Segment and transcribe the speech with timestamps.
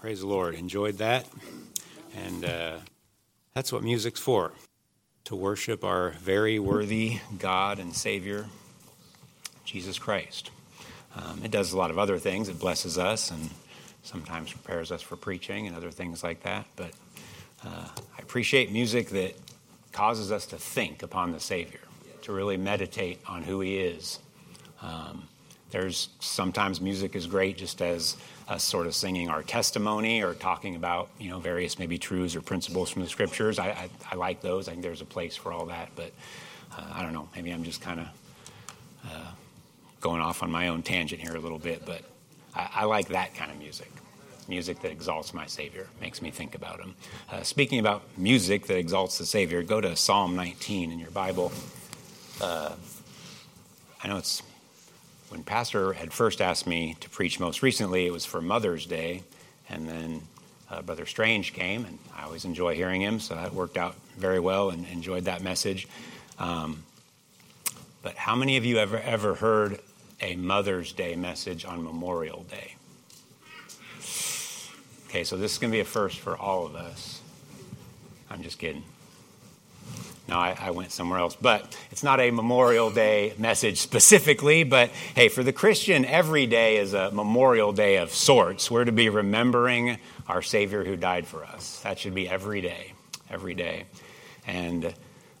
[0.00, 0.54] Praise the Lord.
[0.54, 1.26] Enjoyed that.
[2.16, 2.76] And uh,
[3.52, 4.52] that's what music's for
[5.24, 8.46] to worship our very worthy God and Savior,
[9.66, 10.52] Jesus Christ.
[11.14, 12.48] Um, it does a lot of other things.
[12.48, 13.50] It blesses us and
[14.02, 16.64] sometimes prepares us for preaching and other things like that.
[16.76, 16.92] But
[17.62, 19.34] uh, I appreciate music that
[19.92, 21.80] causes us to think upon the Savior,
[22.22, 24.18] to really meditate on who He is.
[24.80, 25.28] Um,
[25.70, 28.16] there's sometimes music is great just as
[28.48, 32.40] us sort of singing our testimony or talking about you know various maybe truths or
[32.40, 33.58] principles from the scriptures.
[33.58, 34.68] I, I, I like those.
[34.68, 36.12] I think there's a place for all that, but
[36.76, 37.28] uh, I don't know.
[37.34, 38.06] Maybe I'm just kind of
[39.06, 39.30] uh,
[40.00, 42.02] going off on my own tangent here a little bit, but
[42.54, 43.90] I, I, like that kind of music.
[44.48, 46.96] Music that exalts my Savior, makes me think about Him.
[47.30, 51.52] Uh, speaking about music that exalts the Savior, go to Psalm 19 in your Bible.
[52.40, 52.74] Uh,
[54.02, 54.42] I know it's
[55.30, 59.22] when Pastor had first asked me to preach most recently, it was for Mother's Day,
[59.68, 60.22] and then
[60.68, 64.40] uh, Brother Strange came, and I always enjoy hearing him, so that worked out very
[64.40, 65.86] well and enjoyed that message.
[66.38, 66.82] Um,
[68.02, 69.80] but how many of you ever ever heard
[70.20, 72.74] a Mother's Day message on Memorial Day?
[75.08, 77.20] Okay, so this is going to be a first for all of us.
[78.28, 78.84] I'm just kidding.
[80.30, 81.34] No, I, I, went somewhere else.
[81.34, 84.62] But it's not a Memorial Day message specifically.
[84.62, 88.70] But hey, for the Christian, every day is a Memorial Day of sorts.
[88.70, 91.80] We're to be remembering our Savior who died for us.
[91.80, 92.92] That should be every day,
[93.28, 93.86] every day.
[94.46, 94.94] And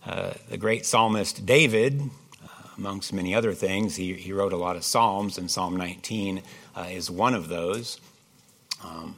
[0.04, 2.02] uh, the great psalmist David,
[2.42, 6.42] uh, amongst many other things, he, he wrote a lot of Psalms, and Psalm 19
[6.74, 8.00] uh, is one of those.
[8.84, 9.14] Um,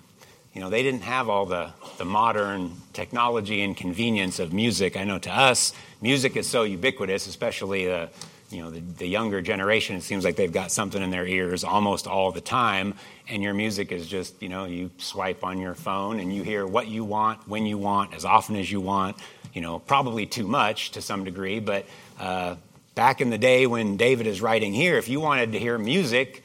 [0.53, 4.97] you know, they didn't have all the, the modern technology and convenience of music.
[4.97, 8.11] I know to us, music is so ubiquitous, especially the,
[8.51, 9.97] you know, the, the younger generation.
[9.97, 12.95] It seems like they've got something in their ears almost all the time.
[13.29, 16.67] And your music is just, you know, you swipe on your phone and you hear
[16.67, 19.17] what you want, when you want, as often as you want.
[19.55, 21.87] You know, probably too much to some degree, but
[22.19, 22.57] uh,
[22.95, 26.43] back in the day when David is writing here, if you wanted to hear music,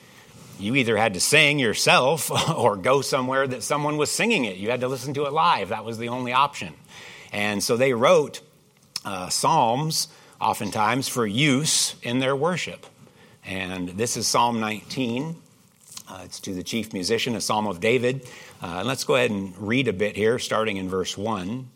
[0.59, 4.57] you either had to sing yourself or go somewhere that someone was singing it.
[4.57, 5.69] You had to listen to it live.
[5.69, 6.73] That was the only option.
[7.31, 8.41] And so they wrote
[9.05, 10.07] uh, psalms,
[10.39, 12.85] oftentimes, for use in their worship.
[13.45, 15.35] And this is Psalm 19.
[16.09, 18.27] Uh, it's to the chief musician, a psalm of David.
[18.61, 21.69] Uh, let's go ahead and read a bit here, starting in verse 1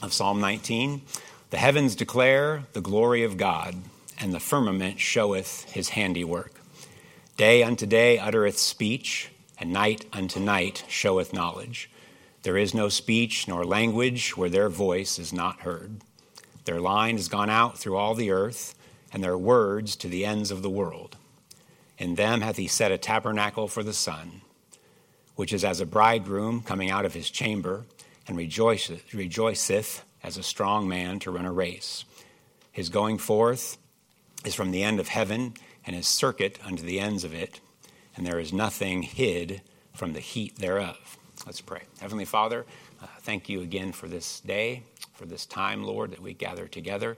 [0.00, 1.02] of Psalm 19.
[1.50, 3.76] The heavens declare the glory of God,
[4.18, 6.61] and the firmament showeth his handiwork.
[7.36, 11.90] Day unto day uttereth speech, and night unto night showeth knowledge.
[12.42, 16.02] There is no speech nor language where their voice is not heard.
[16.64, 18.74] Their line has gone out through all the earth,
[19.12, 21.16] and their words to the ends of the world.
[21.96, 24.42] In them hath he set a tabernacle for the sun,
[25.34, 27.84] which is as a bridegroom coming out of his chamber,
[28.28, 32.04] and rejoiceth, rejoiceth as a strong man to run a race.
[32.70, 33.78] His going forth
[34.44, 35.54] is from the end of heaven
[35.86, 37.60] and his circuit unto the ends of it,
[38.16, 39.62] and there is nothing hid
[39.92, 41.18] from the heat thereof.
[41.46, 41.82] Let's pray.
[42.00, 42.64] Heavenly Father,
[43.02, 47.16] uh, thank you again for this day, for this time, Lord, that we gather together.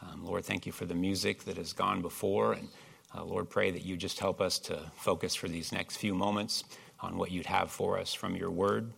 [0.00, 2.52] Um, Lord, thank you for the music that has gone before.
[2.52, 2.68] And
[3.16, 6.64] uh, Lord, pray that you just help us to focus for these next few moments
[7.00, 8.92] on what you'd have for us from your word.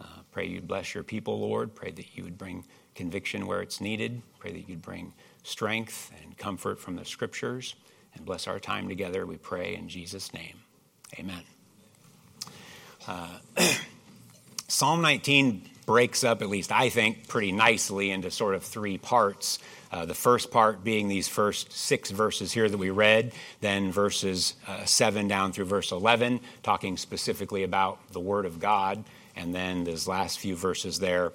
[0.00, 1.74] Uh, pray you'd bless your people, Lord.
[1.74, 2.64] Pray that you would bring
[2.94, 4.22] conviction where it's needed.
[4.38, 5.12] Pray that you'd bring
[5.44, 7.76] strength and comfort from the scriptures
[8.18, 10.60] and bless our time together, we pray in Jesus' name.
[11.18, 11.42] Amen.
[13.06, 13.38] Uh,
[14.68, 19.58] Psalm 19 breaks up, at least I think, pretty nicely into sort of three parts.
[19.90, 24.54] Uh, the first part being these first six verses here that we read, then verses
[24.66, 29.02] uh, 7 down through verse 11, talking specifically about the Word of God,
[29.34, 31.32] and then those last few verses there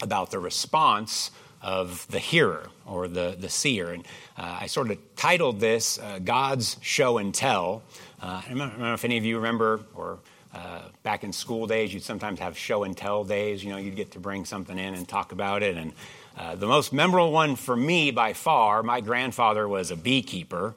[0.00, 1.30] about the response
[1.62, 3.90] of the hearer or the, the seer.
[3.90, 4.04] And
[4.36, 7.82] uh, I sort of titled this uh, God's Show and Tell.
[8.20, 10.18] Uh, I don't know if any of you remember, or
[10.54, 13.64] uh, back in school days, you'd sometimes have show and tell days.
[13.64, 15.76] You know, you'd get to bring something in and talk about it.
[15.76, 15.92] And
[16.36, 20.74] uh, the most memorable one for me by far, my grandfather was a beekeeper.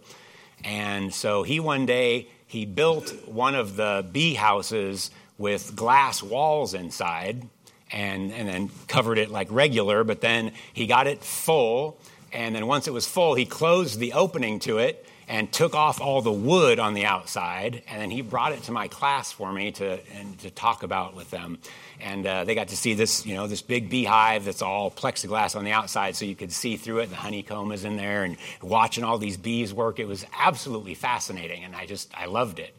[0.63, 6.73] And so he one day, he built one of the bee houses with glass walls
[6.73, 7.47] inside
[7.91, 11.97] and, and then covered it like regular, but then he got it full.
[12.31, 16.01] And then once it was full, he closed the opening to it and took off
[16.01, 17.81] all the wood on the outside.
[17.87, 21.15] And then he brought it to my class for me to, and to talk about
[21.15, 21.59] with them.
[21.99, 25.55] And uh, they got to see this, you know, this big beehive that's all plexiglass
[25.55, 27.09] on the outside, so you could see through it.
[27.09, 29.99] The honeycomb is in there, and watching all these bees work.
[29.99, 32.75] It was absolutely fascinating, and I just I loved it.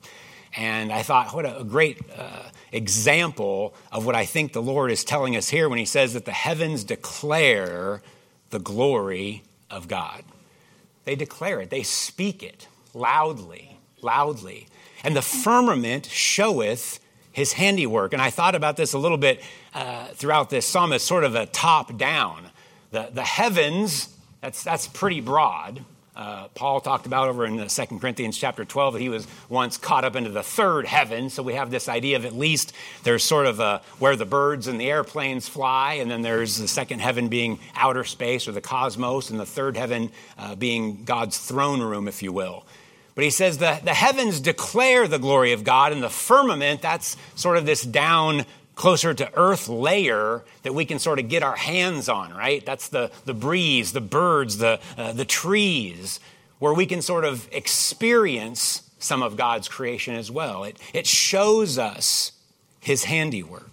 [0.55, 5.05] And I thought, what a great uh, example of what I think the Lord is
[5.05, 8.03] telling us here when he says that the heavens declare
[8.51, 10.25] the glory of God.
[11.05, 14.67] They declare it, they speak it loudly, loudly.
[15.05, 17.01] And the firmament showeth
[17.33, 18.13] his handiwork.
[18.13, 19.43] And I thought about this a little bit
[19.75, 22.51] uh, throughout this psalm as sort of a top down.
[22.93, 24.09] The, the heavens,
[24.41, 25.85] that's, that's pretty broad.
[26.17, 30.03] Uh, Paul talked about over in Second Corinthians chapter 12 that he was once caught
[30.03, 31.29] up into the third heaven.
[31.29, 32.73] So we have this idea of at least
[33.03, 36.69] there's sort of a, where the birds and the airplanes fly, and then there's the
[36.69, 41.39] second heaven being outer space or the cosmos, and the third heaven uh, being God's
[41.39, 42.65] throne room, if you will.
[43.15, 47.19] But he says the, the heavens declare the glory of God, and the firmament, that's
[47.35, 51.57] sort of this down closer to earth layer that we can sort of get our
[51.57, 52.65] hands on, right?
[52.65, 56.21] That's the, the breeze, the birds, the, uh, the trees,
[56.59, 60.63] where we can sort of experience some of God's creation as well.
[60.65, 62.33] It, it shows us
[62.79, 63.71] his handiwork.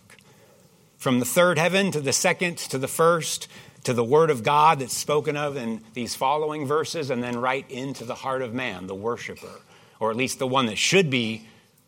[0.98, 3.50] From the third heaven to the second to the first
[3.84, 7.70] to the word of God that's spoken of in these following verses, and then right
[7.70, 9.60] into the heart of man, the worshiper,
[10.00, 11.46] or at least the one that should be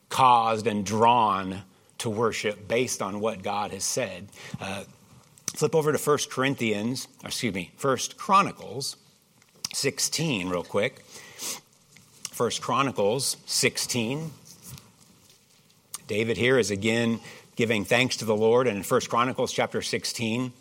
[0.10, 1.64] caused and drawn
[2.06, 4.28] to worship based on what God has said.
[4.62, 4.84] Uh,
[5.48, 8.96] flip over to 1 Corinthians, excuse me, 1 Chronicles
[9.74, 11.04] 16, real quick.
[12.38, 14.32] 1 Chronicles 16.
[16.08, 17.20] David here is again
[17.56, 20.54] giving thanks to the Lord, and in 1 Chronicles chapter 16,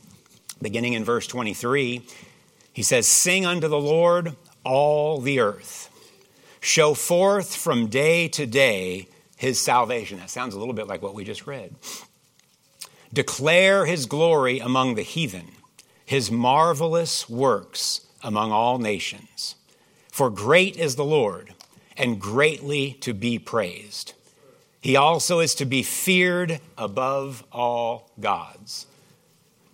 [0.62, 2.00] beginning in verse 23,
[2.72, 5.90] he says, Sing unto the Lord all the earth.
[6.60, 9.08] Show forth from day to day
[9.44, 10.18] his salvation.
[10.18, 11.74] That sounds a little bit like what we just read.
[13.12, 15.52] Declare his glory among the heathen,
[16.04, 19.54] his marvelous works among all nations.
[20.10, 21.52] For great is the Lord,
[21.96, 24.14] and greatly to be praised.
[24.80, 28.86] He also is to be feared above all gods.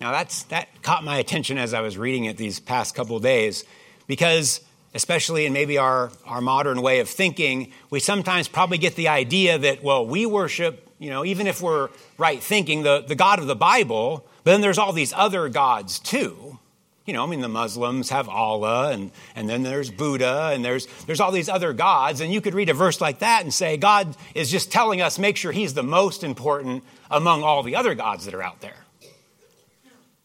[0.00, 3.64] Now that's that caught my attention as I was reading it these past couple days
[4.08, 4.62] because
[4.94, 9.58] especially in maybe our, our modern way of thinking, we sometimes probably get the idea
[9.58, 11.88] that, well, we worship, you know, even if we're
[12.18, 15.98] right thinking, the, the God of the Bible, but then there's all these other gods
[15.98, 16.58] too.
[17.06, 20.86] You know, I mean, the Muslims have Allah, and, and then there's Buddha, and there's,
[21.06, 22.20] there's all these other gods.
[22.20, 25.18] And you could read a verse like that and say, God is just telling us,
[25.18, 28.76] make sure He's the most important among all the other gods that are out there.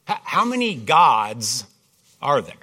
[0.05, 1.65] How many gods
[2.21, 2.53] are there?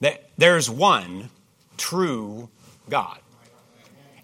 [0.00, 1.30] That there's one
[1.76, 2.48] true
[2.88, 3.18] God.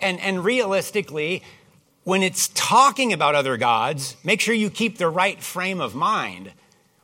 [0.00, 1.42] And, and realistically,
[2.04, 6.52] when it's talking about other gods, make sure you keep the right frame of mind.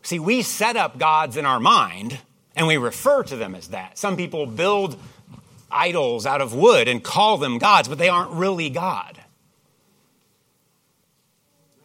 [0.02, 2.19] See, we set up gods in our mind
[2.55, 3.99] and we refer to them as that.
[3.99, 4.99] Some people build
[5.70, 9.19] idols out of wood and call them gods, but they aren't really God.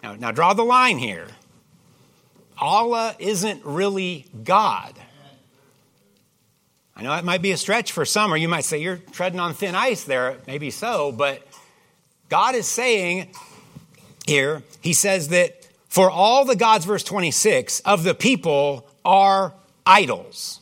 [0.04, 1.28] Now, now draw the line here.
[2.58, 4.94] Allah isn't really God.
[6.96, 9.40] I know it might be a stretch for some, or you might say you're treading
[9.40, 10.38] on thin ice there.
[10.48, 11.46] Maybe so, but
[12.30, 13.30] God is saying
[14.26, 19.54] here, He says that for all the gods, verse 26, of the people are
[19.86, 20.60] idols.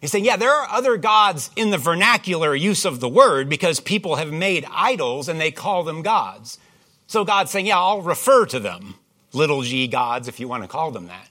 [0.00, 3.78] He's saying, yeah, there are other gods in the vernacular use of the word because
[3.78, 6.58] people have made idols and they call them gods.
[7.06, 8.96] So God's saying, yeah, I'll refer to them,
[9.32, 11.28] little g gods, if you want to call them that.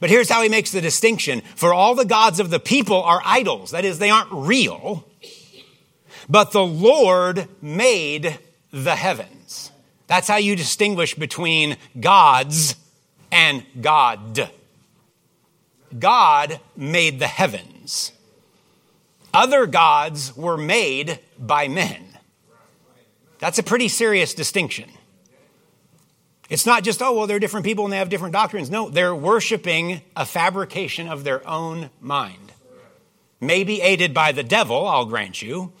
[0.00, 1.42] But here's how he makes the distinction.
[1.54, 3.70] For all the gods of the people are idols.
[3.70, 5.06] That is, they aren't real.
[6.28, 8.38] But the Lord made
[8.72, 9.70] the heavens.
[10.06, 12.76] That's how you distinguish between gods
[13.30, 14.50] and God.
[15.96, 18.12] God made the heavens.
[19.34, 22.18] Other gods were made by men.
[23.38, 24.90] That's a pretty serious distinction.
[26.50, 28.70] It's not just, oh, well, they're different people and they have different doctrines.
[28.70, 32.52] No, they're worshiping a fabrication of their own mind.
[33.40, 35.72] Maybe aided by the devil, I'll grant you.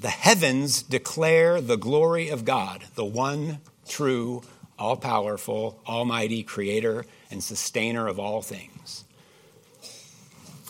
[0.00, 4.42] The heavens declare the glory of God, the one true,
[4.76, 9.04] all powerful, almighty creator and sustainer of all things.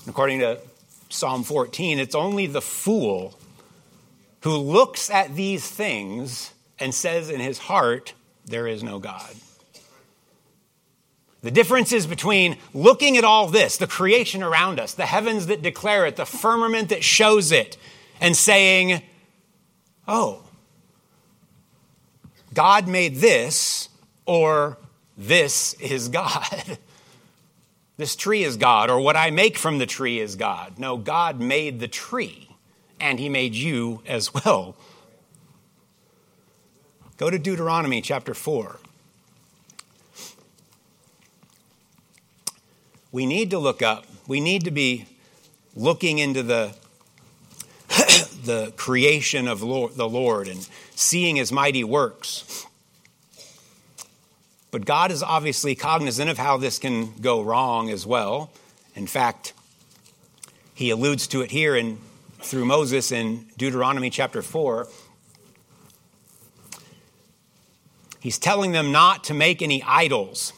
[0.06, 0.60] According to
[1.08, 3.38] Psalm 14, it's only the fool
[4.42, 8.12] who looks at these things and says in his heart,
[8.44, 9.34] There is no God.
[11.42, 15.62] The difference is between looking at all this, the creation around us, the heavens that
[15.62, 17.76] declare it, the firmament that shows it,
[18.20, 19.02] and saying,
[20.06, 20.42] Oh,
[22.54, 23.88] God made this,
[24.26, 24.76] or
[25.16, 26.78] this is God.
[27.96, 30.78] this tree is God, or what I make from the tree is God.
[30.78, 32.51] No, God made the tree
[33.02, 34.76] and he made you as well.
[37.18, 38.78] Go to Deuteronomy chapter 4.
[43.10, 44.06] We need to look up.
[44.26, 45.06] We need to be
[45.74, 46.74] looking into the,
[48.44, 52.66] the creation of Lord, the Lord and seeing his mighty works.
[54.70, 58.50] But God is obviously cognizant of how this can go wrong as well.
[58.94, 59.52] In fact,
[60.72, 61.98] he alludes to it here in,
[62.44, 64.88] through Moses in Deuteronomy chapter 4.
[68.20, 70.52] He's telling them not to make any idols.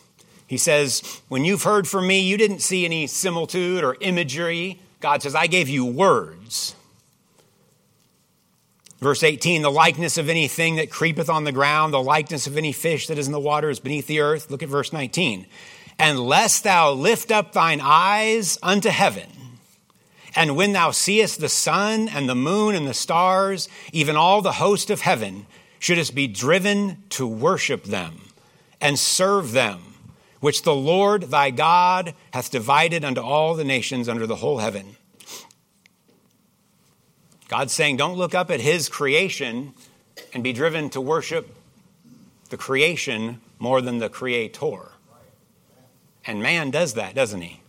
[0.46, 4.80] He says, When you've heard from me, you didn't see any similitude or imagery.
[5.00, 6.74] God says, I gave you words.
[9.00, 12.72] Verse 18, the likeness of anything that creepeth on the ground, the likeness of any
[12.72, 14.50] fish that is in the water is beneath the earth.
[14.50, 15.46] Look at verse 19.
[15.98, 19.28] And lest thou lift up thine eyes unto heaven,
[20.34, 24.52] and when thou seest the sun and the moon and the stars, even all the
[24.52, 25.46] host of heaven,
[25.78, 28.20] shouldst be driven to worship them
[28.80, 29.80] and serve them,
[30.40, 34.96] which the Lord thy God hath divided unto all the nations under the whole heaven.
[37.48, 39.74] God's saying, don't look up at his creation
[40.32, 41.54] and be driven to worship
[42.48, 44.92] the creation more than the creator.
[46.26, 47.60] And man does that, doesn't he?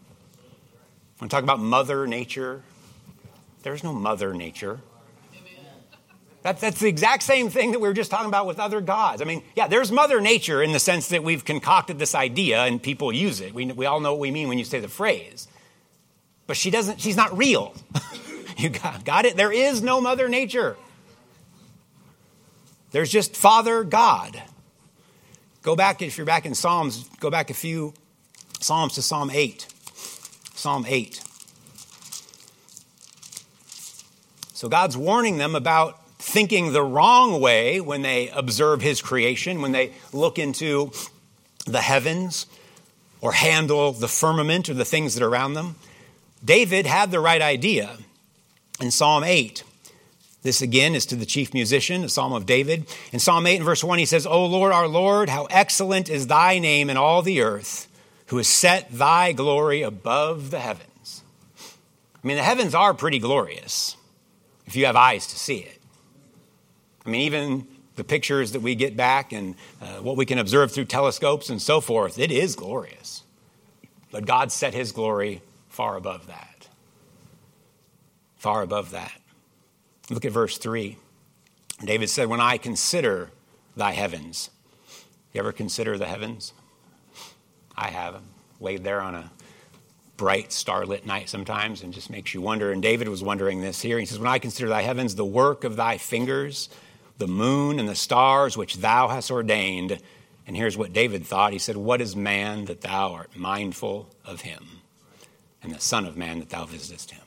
[1.17, 2.63] When we talk about mother nature,
[3.63, 4.81] there's no mother nature.
[6.43, 9.22] That, that's the exact same thing that we were just talking about with other gods.
[9.22, 12.81] I mean, yeah, there's mother nature in the sense that we've concocted this idea and
[12.81, 13.53] people use it.
[13.53, 15.48] We, we all know what we mean when you say the phrase.
[16.45, 17.74] But she doesn't, she's not real.
[18.57, 19.36] You got, got it?
[19.36, 20.77] There is no Mother Nature.
[22.91, 24.41] There's just Father God.
[25.62, 27.93] Go back, if you're back in Psalms, go back a few
[28.62, 29.67] Psalms to Psalm 8.
[30.56, 31.22] Psalm 8.
[34.54, 39.74] So God's warning them about thinking the wrong way when they observe His creation, when
[39.74, 40.92] they look into
[41.66, 42.48] the heavens
[43.22, 45.76] or handle the firmament or the things that are around them.
[46.44, 47.98] David had the right idea
[48.80, 49.64] in Psalm 8.
[50.44, 52.86] This again is to the chief musician, a psalm of David.
[53.12, 56.28] In Psalm 8 and verse 1, he says, O Lord, our Lord, how excellent is
[56.28, 57.88] thy name in all the earth,
[58.27, 61.24] who has set thy glory above the heavens.
[62.24, 63.98] I mean, the heavens are pretty glorious
[64.65, 65.82] if you have eyes to see it.
[67.05, 70.72] I mean, even the pictures that we get back and uh, what we can observe
[70.72, 73.24] through telescopes and so forth, it is glorious.
[74.12, 76.55] But God set his glory far above that
[78.46, 79.12] far above that.
[80.12, 80.98] Look at verse 3.
[81.84, 83.32] David said, When I consider
[83.75, 84.51] thy heavens,
[85.34, 86.53] you ever consider the heavens?
[87.77, 88.22] I have.
[88.60, 89.32] Laid there on a
[90.17, 92.72] bright, starlit night sometimes and just makes you wonder.
[92.72, 94.00] And David was wondering this here.
[94.00, 96.70] He says, When I consider thy heavens, the work of thy fingers,
[97.17, 100.00] the moon and the stars which thou hast ordained.
[100.48, 101.53] And here's what David thought.
[101.53, 104.82] He said, What is man that thou art mindful of him?
[105.62, 107.25] And the Son of Man that thou visitest him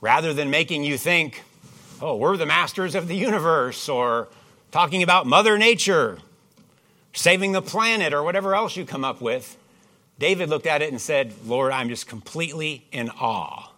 [0.00, 1.42] rather than making you think,
[2.00, 4.28] oh, we're the masters of the universe, or
[4.70, 6.18] talking about Mother Nature,
[7.12, 9.56] saving the planet, or whatever else you come up with.
[10.18, 13.72] David looked at it and said, Lord, I'm just completely in awe.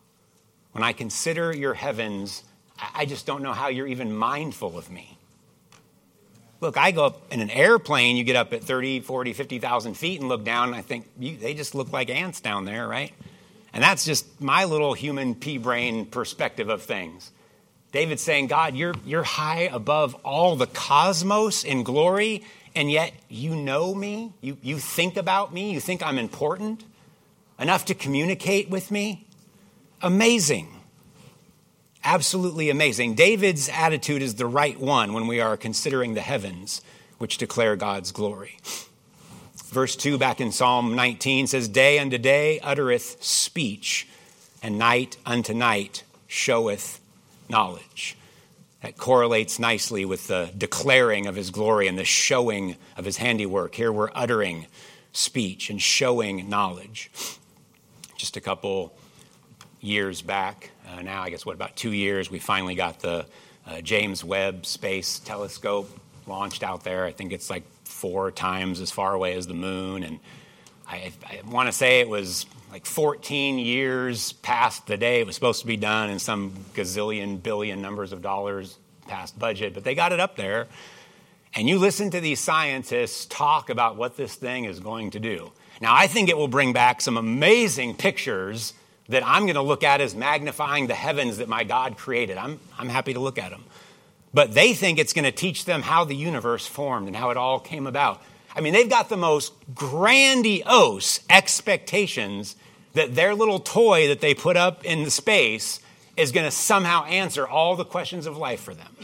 [0.73, 2.43] When I consider your heavens,
[2.95, 5.19] I just don't know how you're even mindful of me.
[6.61, 10.21] Look, I go up in an airplane, you get up at 30, 40, 50,000 feet
[10.21, 13.13] and look down, and I think they just look like ants down there, right?
[13.73, 17.33] And that's just my little human pea brain perspective of things.
[17.91, 23.55] David's saying, God, you're, you're high above all the cosmos in glory, and yet you
[23.55, 24.33] know me.
[24.41, 25.73] You, you think about me.
[25.73, 26.85] You think I'm important
[27.59, 29.27] enough to communicate with me.
[30.01, 30.69] Amazing.
[32.05, 33.15] Absolutely amazing.
[33.15, 36.83] David's attitude is the right one when we are considering the heavens,
[37.19, 38.59] which declare God's glory.
[39.67, 44.09] Verse 2 back in Psalm 19 says, Day unto day uttereth speech,
[44.63, 47.01] and night unto night showeth
[47.49, 48.17] knowledge.
[48.83, 53.77] That correlates nicely with the declaring of his glory and the showing of his handiwork.
[53.77, 54.67] Here we're uttering
[55.13, 57.11] speech and showing knowledge.
[58.17, 58.93] Just a couple
[59.81, 63.27] years back, uh, now I guess what, about two years, we finally got the
[63.67, 65.89] uh, James Webb Space Telescope
[66.27, 67.05] launched out there.
[67.05, 70.03] I think it's like four times as far away as the moon.
[70.03, 70.19] And
[70.89, 75.35] I, I want to say it was like 14 years past the day it was
[75.35, 79.95] supposed to be done and some gazillion billion numbers of dollars past budget, but they
[79.95, 80.69] got it up there.
[81.55, 85.53] And you listen to these scientists talk about what this thing is going to do.
[85.83, 88.73] Now, I think it will bring back some amazing pictures
[89.11, 92.39] that I'm going to look at as magnifying the heavens that my God created.
[92.39, 93.65] I'm, I'm happy to look at them.
[94.33, 97.37] but they think it's going to teach them how the universe formed and how it
[97.37, 98.23] all came about.
[98.55, 102.57] I mean, they've got the most grandiose expectations
[102.95, 105.81] that their little toy that they put up in the space
[106.17, 108.95] is going to somehow answer all the questions of life for them.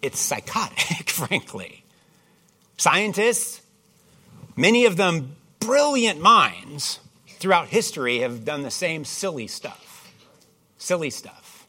[0.00, 1.84] It's psychotic, frankly.
[2.78, 3.60] Scientists,
[4.56, 6.98] many of them brilliant minds
[7.38, 10.12] throughout history, have done the same silly stuff.
[10.78, 11.66] Silly stuff.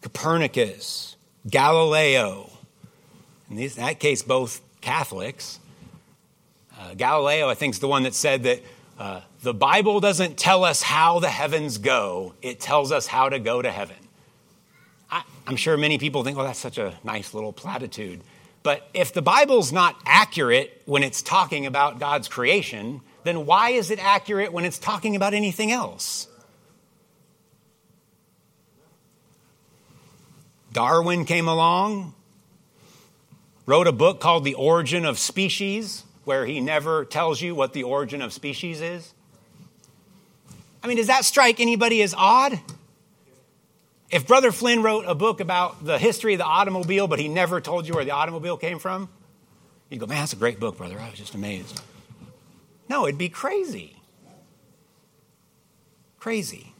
[0.00, 1.16] Copernicus,
[1.48, 2.50] Galileo,
[3.50, 5.58] in that case, both Catholics.
[6.78, 8.60] Uh, Galileo, I think, is the one that said that
[8.98, 13.38] uh, the Bible doesn't tell us how the heavens go, it tells us how to
[13.38, 13.96] go to heaven.
[15.10, 18.20] I, I'm sure many people think, well, that's such a nice little platitude.
[18.62, 23.90] But if the Bible's not accurate when it's talking about God's creation, then why is
[23.90, 26.28] it accurate when it's talking about anything else?
[30.72, 32.14] Darwin came along,
[33.66, 37.82] wrote a book called The Origin of Species, where he never tells you what the
[37.82, 39.12] origin of species is.
[40.82, 42.60] I mean, does that strike anybody as odd?
[44.10, 47.60] If Brother Flynn wrote a book about the history of the automobile, but he never
[47.60, 49.08] told you where the automobile came from,
[49.90, 50.98] you'd go, man, that's a great book, brother.
[50.98, 51.80] I was just amazed.
[52.88, 53.96] No, it'd be crazy.
[56.18, 56.74] Crazy.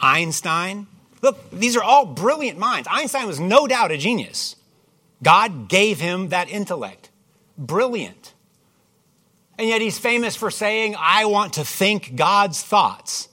[0.00, 0.86] Einstein.
[1.22, 2.86] Look, these are all brilliant minds.
[2.90, 4.56] Einstein was no doubt a genius.
[5.22, 7.10] God gave him that intellect.
[7.56, 8.34] Brilliant.
[9.58, 13.28] And yet he's famous for saying, I want to think God's thoughts.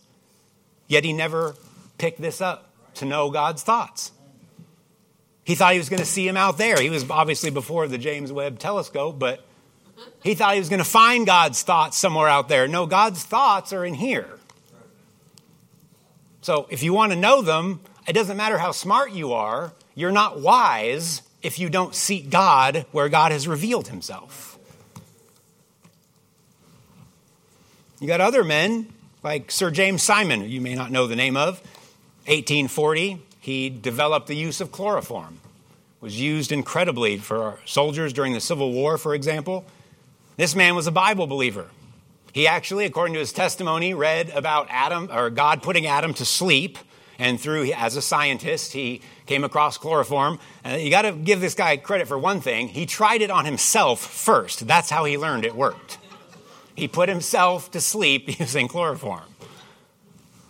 [0.87, 1.55] Yet he never
[1.97, 4.11] picked this up to know God's thoughts.
[5.43, 6.79] He thought he was going to see him out there.
[6.79, 9.45] He was obviously before the James Webb telescope, but
[10.23, 12.67] he thought he was going to find God's thoughts somewhere out there.
[12.67, 14.39] No, God's thoughts are in here.
[16.41, 20.11] So if you want to know them, it doesn't matter how smart you are, you're
[20.11, 24.57] not wise if you don't seek God where God has revealed himself.
[27.99, 28.87] You got other men
[29.23, 31.61] like Sir James Simpson, you may not know the name of.
[32.25, 35.39] 1840, he developed the use of chloroform.
[36.01, 39.65] Was used incredibly for soldiers during the Civil War, for example.
[40.35, 41.67] This man was a Bible believer.
[42.33, 46.77] He actually, according to his testimony, read about Adam or God putting Adam to sleep,
[47.19, 50.39] and through as a scientist, he came across chloroform.
[50.63, 53.45] And you got to give this guy credit for one thing: he tried it on
[53.45, 54.67] himself first.
[54.67, 55.97] That's how he learned it worked.
[56.75, 59.23] He put himself to sleep using chloroform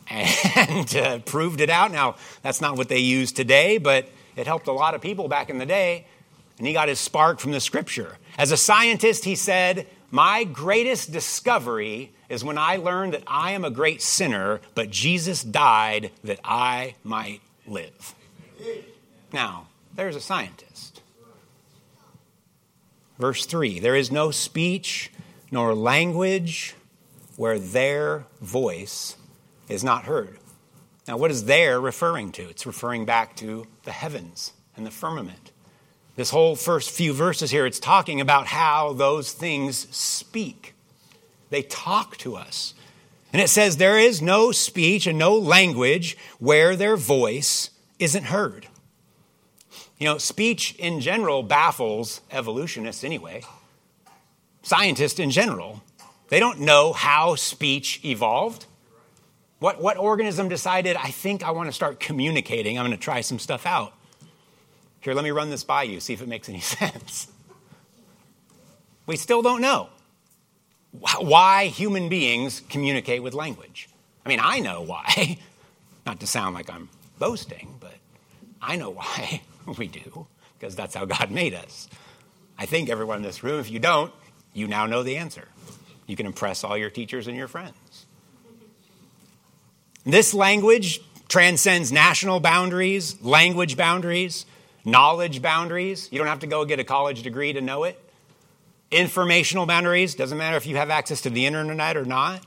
[0.09, 1.91] and uh, proved it out.
[1.91, 5.49] Now, that's not what they use today, but it helped a lot of people back
[5.49, 6.05] in the day.
[6.57, 8.17] And he got his spark from the scripture.
[8.37, 13.65] As a scientist, he said, My greatest discovery is when I learned that I am
[13.65, 18.13] a great sinner, but Jesus died that I might live.
[19.31, 21.01] Now, there's a scientist.
[23.17, 25.11] Verse 3 There is no speech
[25.49, 26.75] nor language
[27.35, 29.15] where their voice
[29.67, 30.37] is not heard.
[31.07, 32.47] Now, what is there referring to?
[32.49, 35.42] It's referring back to the heavens and the firmament.
[36.15, 40.75] This whole first few verses here, it's talking about how those things speak.
[41.49, 42.73] They talk to us.
[43.31, 48.67] And it says, There is no speech and no language where their voice isn't heard.
[49.97, 53.43] You know, speech in general baffles evolutionists anyway.
[54.61, 55.81] Scientists in general,
[56.29, 58.65] they don't know how speech evolved.
[59.59, 62.77] What, what organism decided, I think I want to start communicating?
[62.77, 63.93] I'm going to try some stuff out.
[65.03, 67.27] Here, let me run this by you, see if it makes any sense.
[69.05, 69.89] We still don't know
[71.19, 73.89] why human beings communicate with language.
[74.25, 75.39] I mean, I know why.
[76.05, 76.87] Not to sound like I'm
[77.19, 77.95] boasting, but
[78.61, 79.41] I know why
[79.77, 80.25] we do,
[80.57, 81.89] because that's how God made us.
[82.57, 84.13] I think everyone in this room, if you don't,
[84.53, 85.49] you now know the answer.
[86.07, 88.05] You can impress all your teachers and your friends.
[90.05, 94.45] This language transcends national boundaries, language boundaries
[94.85, 96.09] knowledge boundaries.
[96.11, 97.99] You don't have to go get a college degree to know it.
[98.91, 100.15] Informational boundaries.
[100.15, 102.45] Doesn't matter if you have access to the internet or not.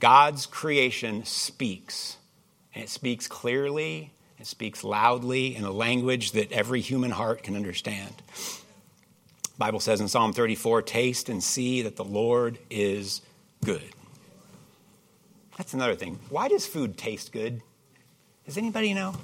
[0.00, 2.16] God's creation speaks,
[2.74, 7.54] and it speaks clearly, it speaks loudly in a language that every human heart can
[7.54, 8.12] understand.
[9.42, 13.22] The Bible says in Psalm 34, taste and see that the Lord is
[13.64, 13.94] good.
[15.56, 16.18] That's another thing.
[16.30, 17.62] Why does food taste good?
[18.44, 19.14] Does anybody know?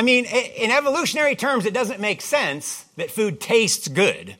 [0.00, 4.34] I mean, in evolutionary terms, it doesn't make sense that food tastes good.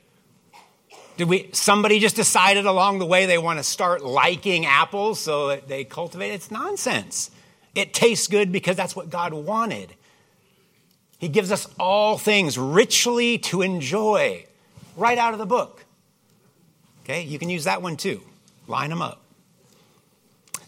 [1.18, 5.48] Did we somebody just decided along the way they want to start liking apples so
[5.48, 6.30] that they cultivate?
[6.30, 7.30] It's nonsense.
[7.74, 9.94] It tastes good because that's what God wanted.
[11.18, 14.46] He gives us all things richly to enjoy
[14.96, 15.84] right out of the book.
[17.04, 18.22] Okay, you can use that one too.
[18.66, 19.20] Line them up.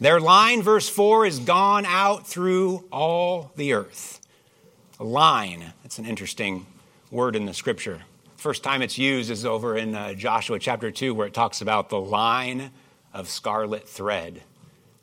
[0.02, 4.18] Their line, verse 4, is gone out through all the earth.
[5.02, 6.64] Line, that's an interesting
[7.10, 8.02] word in the scripture.
[8.36, 11.88] First time it's used is over in uh, Joshua chapter 2, where it talks about
[11.88, 12.70] the line
[13.12, 14.42] of scarlet thread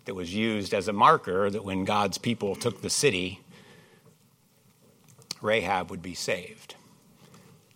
[0.05, 3.41] that was used as a marker that when God's people took the city,
[5.41, 6.75] Rahab would be saved.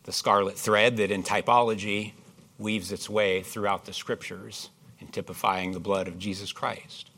[0.04, 2.14] The scarlet thread that in typology
[2.58, 7.10] weaves its way throughout the scriptures in typifying the blood of Jesus Christ.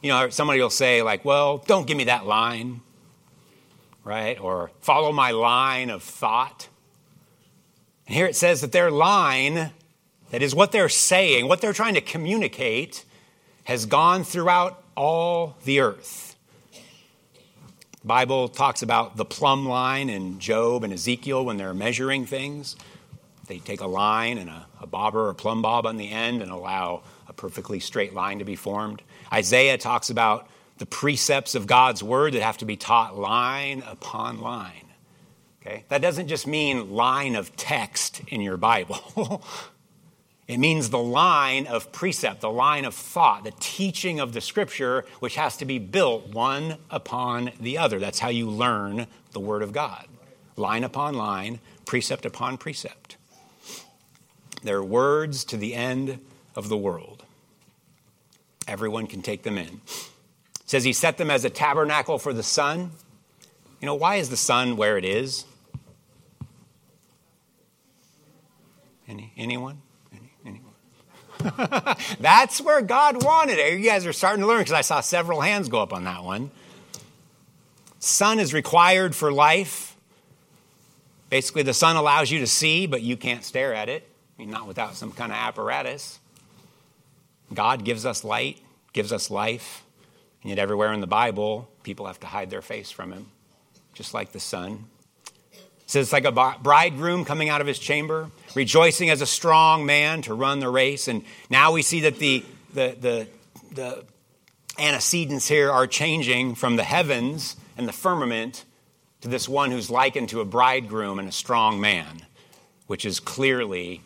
[0.00, 2.80] You know, somebody will say, like, well, don't give me that line,
[4.08, 4.40] right?
[4.40, 6.68] Or follow my line of thought.
[8.06, 9.70] And here it says that their line,
[10.30, 13.04] that is what they're saying, what they're trying to communicate,
[13.64, 16.36] has gone throughout all the earth.
[18.02, 22.76] Bible talks about the plumb line in Job and Ezekiel when they're measuring things.
[23.46, 26.50] They take a line and a, a bobber or plumb bob on the end and
[26.50, 29.02] allow a perfectly straight line to be formed.
[29.30, 34.40] Isaiah talks about the precepts of God's word that have to be taught line upon
[34.40, 34.88] line.
[35.60, 35.84] Okay?
[35.88, 39.42] That doesn't just mean line of text in your Bible.
[40.48, 45.04] it means the line of precept, the line of thought, the teaching of the scripture,
[45.20, 47.98] which has to be built one upon the other.
[47.98, 50.06] That's how you learn the Word of God.
[50.56, 53.16] Line upon line, precept upon precept.
[54.62, 56.18] They're words to the end
[56.56, 57.24] of the world.
[58.66, 59.80] Everyone can take them in.
[60.68, 62.90] Says he set them as a tabernacle for the sun.
[63.80, 65.46] You know, why is the sun where it is?
[69.08, 69.80] Any, anyone?
[70.12, 71.96] Any, anyone?
[72.20, 73.78] That's where God wanted it.
[73.78, 76.22] You guys are starting to learn because I saw several hands go up on that
[76.22, 76.50] one.
[77.98, 79.96] Sun is required for life.
[81.30, 84.06] Basically, the sun allows you to see, but you can't stare at it.
[84.38, 86.18] I mean, not without some kind of apparatus.
[87.54, 88.58] God gives us light,
[88.92, 89.82] gives us life,
[90.48, 93.26] yet everywhere in the Bible, people have to hide their face from Him,
[93.94, 94.84] just like the sun.
[95.52, 99.86] It says it's like a bridegroom coming out of his chamber, rejoicing as a strong
[99.86, 101.08] man to run the race.
[101.08, 103.26] And now we see that the, the, the,
[103.72, 104.04] the
[104.78, 108.66] antecedents here are changing from the heavens and the firmament
[109.22, 112.26] to this one who's likened to a bridegroom and a strong man,
[112.86, 114.02] which is clearly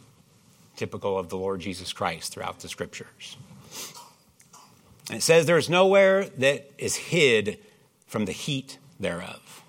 [0.77, 3.37] typical of the Lord Jesus Christ throughout the scriptures.
[5.13, 7.59] And it says, There is nowhere that is hid
[8.07, 9.63] from the heat thereof.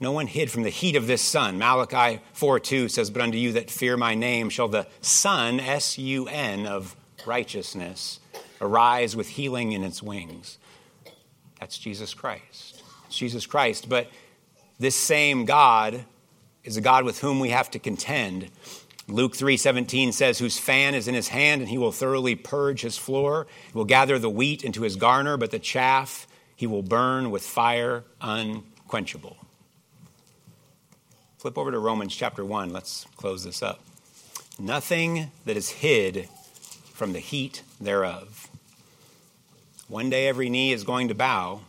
[0.00, 1.56] No one hid from the heat of this sun.
[1.56, 5.96] Malachi 4 2 says, But unto you that fear my name shall the sun, S
[5.96, 8.20] U N, of righteousness
[8.60, 10.58] arise with healing in its wings.
[11.58, 12.82] That's Jesus Christ.
[13.06, 13.88] It's Jesus Christ.
[13.88, 14.10] But
[14.78, 16.04] this same God
[16.64, 18.50] is a God with whom we have to contend.
[19.08, 22.98] Luke 3:17 says whose fan is in his hand and he will thoroughly purge his
[22.98, 27.30] floor he will gather the wheat into his garner but the chaff he will burn
[27.30, 29.38] with fire unquenchable
[31.38, 32.72] Flip over to Romans chapter 1.
[32.72, 33.78] Let's close this up.
[34.58, 36.28] Nothing that is hid
[36.92, 38.48] from the heat thereof.
[39.86, 41.60] One day every knee is going to bow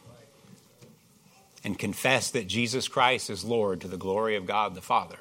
[1.63, 5.19] and confess that Jesus Christ is Lord to the glory of God the Father.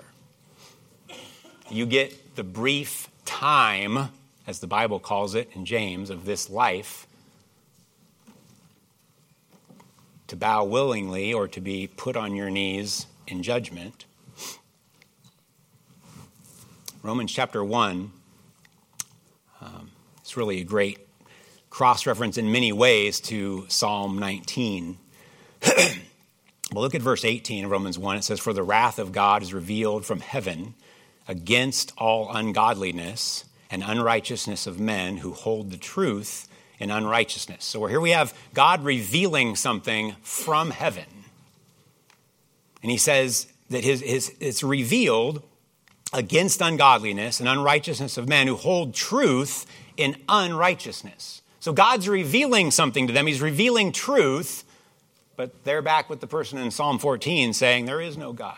[1.71, 4.09] You get the brief time,
[4.47, 7.07] as the Bible calls it in James, of this life
[10.29, 14.07] to bow willingly or to be put on your knees in judgment.
[17.03, 18.13] Romans chapter 1.
[19.61, 19.91] Um,
[20.23, 21.07] it's really a great
[21.69, 24.97] cross reference in many ways to Psalm 19.
[25.67, 25.95] well,
[26.73, 28.17] look at verse 18 of Romans 1.
[28.17, 30.75] It says, For the wrath of God is revealed from heaven
[31.29, 37.65] against all ungodliness and unrighteousness of men who hold the truth in unrighteousness.
[37.65, 41.05] So here we have God revealing something from heaven.
[42.83, 45.43] And he says that his, his, it's revealed
[46.13, 51.43] against ungodliness and unrighteousness of men who hold truth in unrighteousness.
[51.61, 53.27] So God's revealing something to them.
[53.27, 54.65] He's revealing truth,
[55.37, 58.57] but they're back with the person in Psalm 14 saying, There is no God.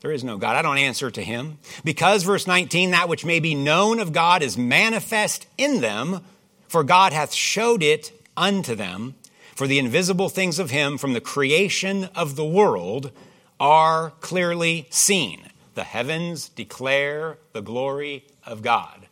[0.00, 0.56] There is no God.
[0.56, 1.58] I don't answer to him.
[1.84, 6.20] Because, verse 19, that which may be known of God is manifest in them,
[6.68, 9.14] for God hath showed it unto them.
[9.54, 13.12] For the invisible things of him from the creation of the world
[13.58, 15.42] are clearly seen
[15.74, 19.06] The heavens declare the glory of God,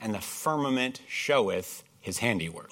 [0.00, 2.70] and the firmament showeth his handiwork.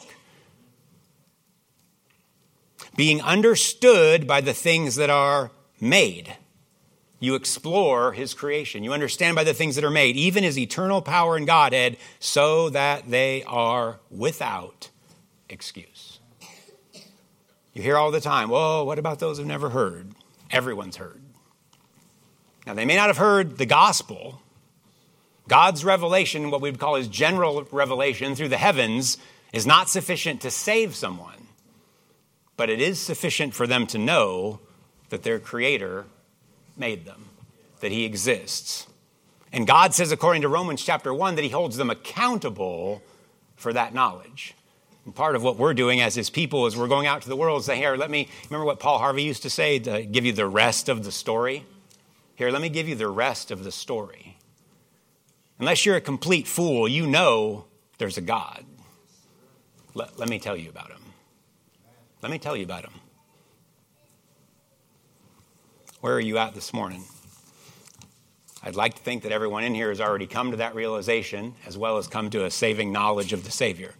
[2.96, 6.36] Being understood by the things that are made.
[7.24, 8.84] You explore his creation.
[8.84, 12.68] You understand by the things that are made, even his eternal power and Godhead, so
[12.68, 14.90] that they are without
[15.48, 16.20] excuse.
[17.72, 20.10] You hear all the time, whoa, what about those who've never heard?
[20.50, 21.22] Everyone's heard.
[22.66, 24.42] Now, they may not have heard the gospel.
[25.48, 29.16] God's revelation, what we would call his general revelation through the heavens,
[29.50, 31.48] is not sufficient to save someone,
[32.58, 34.60] but it is sufficient for them to know
[35.08, 36.04] that their creator
[36.76, 37.26] made them,
[37.80, 38.86] that he exists.
[39.52, 43.02] And God says, according to Romans chapter 1, that he holds them accountable
[43.56, 44.54] for that knowledge.
[45.04, 47.36] And part of what we're doing as his people is we're going out to the
[47.36, 50.24] world and saying, Here, let me remember what Paul Harvey used to say to give
[50.24, 51.64] you the rest of the story.
[52.36, 54.38] Here, let me give you the rest of the story.
[55.58, 57.66] Unless you're a complete fool, you know
[57.98, 58.64] there's a God.
[59.94, 61.00] Let, let me tell you about him.
[62.22, 62.94] Let me tell you about him.
[66.04, 67.02] Where are you at this morning?
[68.62, 71.78] I'd like to think that everyone in here has already come to that realization as
[71.78, 73.94] well as come to a saving knowledge of the Savior.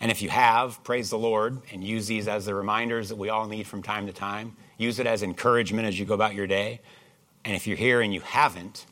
[0.00, 3.28] And if you have, praise the Lord and use these as the reminders that we
[3.28, 4.56] all need from time to time.
[4.76, 6.80] Use it as encouragement as you go about your day.
[7.44, 8.86] And if you're here and you haven't,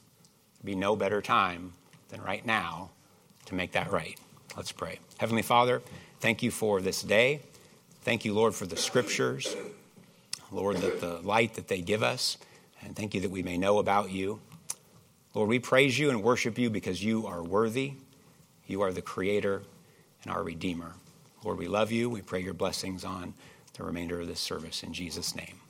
[0.64, 1.72] be no better time
[2.10, 2.90] than right now
[3.46, 4.16] to make that right.
[4.56, 5.00] Let's pray.
[5.16, 5.82] Heavenly Father,
[6.20, 7.40] thank you for this day.
[8.02, 9.56] Thank you, Lord, for the scriptures.
[10.50, 12.38] Lord, that the light that they give us.
[12.82, 14.40] And thank you that we may know about you.
[15.34, 17.94] Lord, we praise you and worship you because you are worthy.
[18.66, 19.62] You are the creator
[20.22, 20.94] and our Redeemer.
[21.44, 22.10] Lord, we love you.
[22.10, 23.34] We pray your blessings on
[23.74, 24.82] the remainder of this service.
[24.82, 25.60] In Jesus' name.